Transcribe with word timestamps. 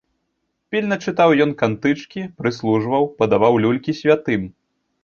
Пільна 0.71 0.97
чытаў 1.11 1.29
ён 1.45 1.51
кантычкі, 1.61 2.27
прыслужваў, 2.41 3.03
падаваў 3.21 3.53
люлькі 3.67 3.99
святым. 4.01 4.53